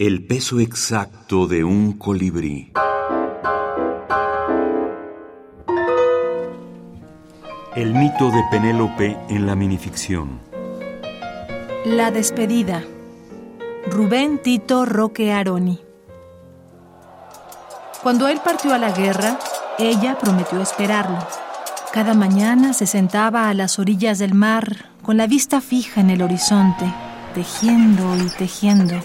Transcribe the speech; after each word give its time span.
El 0.00 0.26
peso 0.26 0.60
exacto 0.60 1.46
de 1.46 1.62
un 1.62 1.92
colibrí. 1.92 2.72
El 7.76 7.92
mito 7.92 8.30
de 8.30 8.42
Penélope 8.50 9.18
en 9.28 9.46
la 9.46 9.54
minificción. 9.54 10.40
La 11.84 12.10
despedida. 12.10 12.82
Rubén 13.90 14.38
Tito 14.38 14.86
Roque 14.86 15.34
Aroni. 15.34 15.78
Cuando 18.02 18.26
él 18.28 18.40
partió 18.42 18.72
a 18.72 18.78
la 18.78 18.92
guerra, 18.92 19.38
ella 19.78 20.16
prometió 20.18 20.62
esperarlo. 20.62 21.18
Cada 21.92 22.14
mañana 22.14 22.72
se 22.72 22.86
sentaba 22.86 23.50
a 23.50 23.54
las 23.54 23.78
orillas 23.78 24.18
del 24.18 24.32
mar 24.32 24.92
con 25.02 25.18
la 25.18 25.26
vista 25.26 25.60
fija 25.60 26.00
en 26.00 26.08
el 26.08 26.22
horizonte, 26.22 26.90
tejiendo 27.34 28.16
y 28.16 28.30
tejiendo. 28.38 28.98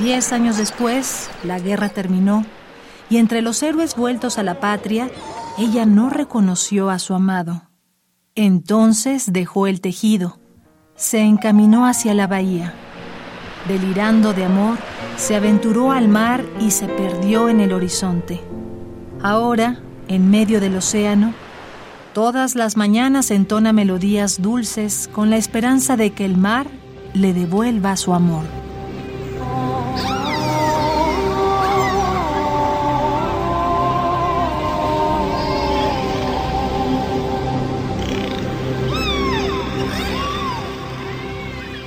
Diez 0.00 0.32
años 0.32 0.56
después, 0.56 1.30
la 1.44 1.60
guerra 1.60 1.88
terminó 1.88 2.44
y 3.08 3.18
entre 3.18 3.42
los 3.42 3.62
héroes 3.62 3.94
vueltos 3.94 4.38
a 4.38 4.42
la 4.42 4.58
patria, 4.58 5.08
ella 5.56 5.86
no 5.86 6.10
reconoció 6.10 6.90
a 6.90 6.98
su 6.98 7.14
amado. 7.14 7.62
Entonces 8.34 9.32
dejó 9.32 9.68
el 9.68 9.80
tejido, 9.80 10.38
se 10.96 11.20
encaminó 11.20 11.86
hacia 11.86 12.12
la 12.14 12.26
bahía. 12.26 12.74
Delirando 13.68 14.32
de 14.32 14.44
amor, 14.44 14.78
se 15.16 15.36
aventuró 15.36 15.92
al 15.92 16.08
mar 16.08 16.44
y 16.60 16.72
se 16.72 16.86
perdió 16.86 17.48
en 17.48 17.60
el 17.60 17.72
horizonte. 17.72 18.42
Ahora, 19.22 19.80
en 20.08 20.28
medio 20.28 20.60
del 20.60 20.76
océano, 20.76 21.32
todas 22.12 22.56
las 22.56 22.76
mañanas 22.76 23.30
entona 23.30 23.72
melodías 23.72 24.42
dulces 24.42 25.08
con 25.12 25.30
la 25.30 25.36
esperanza 25.36 25.96
de 25.96 26.10
que 26.10 26.24
el 26.24 26.36
mar 26.36 26.66
le 27.14 27.32
devuelva 27.32 27.96
su 27.96 28.12
amor. 28.12 28.63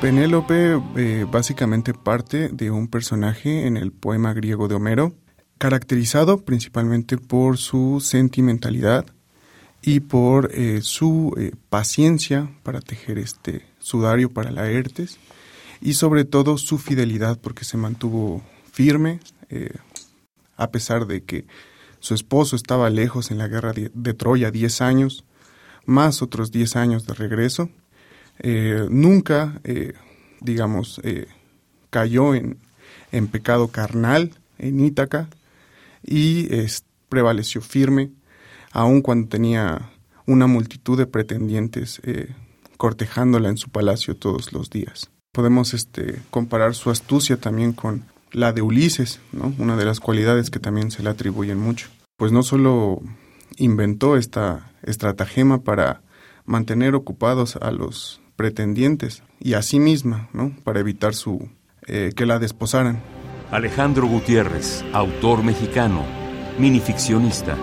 Penélope 0.00 0.80
eh, 0.96 1.26
básicamente 1.28 1.92
parte 1.92 2.50
de 2.50 2.70
un 2.70 2.86
personaje 2.86 3.66
en 3.66 3.76
el 3.76 3.90
poema 3.90 4.32
griego 4.32 4.68
de 4.68 4.76
Homero, 4.76 5.12
caracterizado 5.58 6.44
principalmente 6.44 7.18
por 7.18 7.58
su 7.58 8.00
sentimentalidad 8.00 9.06
y 9.82 9.98
por 9.98 10.52
eh, 10.54 10.82
su 10.82 11.34
eh, 11.36 11.50
paciencia 11.68 12.48
para 12.62 12.80
tejer 12.80 13.18
este 13.18 13.66
sudario 13.80 14.30
para 14.30 14.52
Laertes 14.52 15.18
y 15.80 15.94
sobre 15.94 16.24
todo 16.24 16.58
su 16.58 16.78
fidelidad 16.78 17.36
porque 17.40 17.64
se 17.64 17.76
mantuvo 17.76 18.42
firme 18.70 19.18
a 20.56 20.70
pesar 20.70 21.06
de 21.06 21.24
que 21.24 21.46
su 21.98 22.14
esposo 22.14 22.54
estaba 22.54 22.88
lejos 22.88 23.32
en 23.32 23.38
la 23.38 23.48
guerra 23.48 23.72
de, 23.72 24.14
Troya 24.14 24.50
10 24.50 24.80
años, 24.80 25.24
más 25.86 26.22
otros 26.22 26.52
10 26.52 26.76
años 26.76 27.06
de 27.06 27.14
regreso 27.14 27.70
eh, 28.40 28.86
nunca, 28.88 29.60
eh, 29.64 29.94
digamos, 30.40 31.00
eh, 31.04 31.26
cayó 31.90 32.34
en, 32.34 32.58
en, 33.12 33.28
pecado 33.28 33.68
carnal 33.68 34.34
en 34.58 34.80
Ítaca 34.80 35.28
y 36.04 36.48
prevaleció 37.08 37.60
firme, 37.60 38.10
aun 38.72 39.02
cuando 39.02 39.28
tenía 39.28 39.90
una 40.26 40.46
multitud 40.46 40.98
de 40.98 41.06
pretendientes 41.06 42.00
cortejándola 42.76 43.48
en 43.48 43.56
su 43.56 43.70
palacio 43.70 44.14
todos 44.16 44.52
los 44.52 44.70
días. 44.70 45.10
Podemos 45.32 45.74
este, 45.74 46.20
comparar 46.30 46.74
su 46.74 46.90
astucia 46.90 47.38
también 47.38 47.72
con 47.72 48.04
la 48.30 48.52
de 48.52 48.62
Ulises, 48.62 49.20
¿no? 49.32 49.54
una 49.58 49.76
de 49.76 49.84
las 49.84 50.00
cualidades 50.00 50.50
que 50.50 50.60
también 50.60 50.90
se 50.90 51.02
le 51.02 51.10
atribuyen 51.10 51.58
mucho. 51.58 51.88
Pues 52.16 52.32
no 52.32 52.42
solo 52.42 53.00
inventó 53.56 54.16
esta 54.16 54.70
estratagema 54.82 55.62
para 55.62 56.02
mantener 56.44 56.94
ocupados 56.94 57.56
a 57.56 57.70
los 57.70 58.20
pretendientes 58.38 59.24
y 59.40 59.54
a 59.54 59.62
sí 59.62 59.80
misma, 59.80 60.28
¿no? 60.32 60.54
Para 60.62 60.78
evitar 60.78 61.12
su 61.14 61.50
eh, 61.86 62.12
que 62.16 62.24
la 62.24 62.38
desposaran. 62.38 63.02
Alejandro 63.50 64.06
Gutiérrez, 64.06 64.84
autor 64.92 65.42
mexicano, 65.42 66.04
minificcionista. 66.56 67.56